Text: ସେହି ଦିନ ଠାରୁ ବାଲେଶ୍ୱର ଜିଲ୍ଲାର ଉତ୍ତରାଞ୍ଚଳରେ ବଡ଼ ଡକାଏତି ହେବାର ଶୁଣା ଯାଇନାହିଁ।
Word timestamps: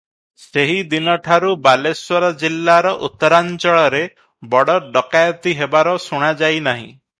ସେହି 0.43 0.77
ଦିନ 0.93 1.13
ଠାରୁ 1.27 1.51
ବାଲେଶ୍ୱର 1.67 2.31
ଜିଲ୍ଲାର 2.43 2.95
ଉତ୍ତରାଞ୍ଚଳରେ 3.09 4.01
ବଡ଼ 4.55 4.81
ଡକାଏତି 4.99 5.57
ହେବାର 5.63 5.97
ଶୁଣା 6.09 6.35
ଯାଇନାହିଁ। 6.45 6.87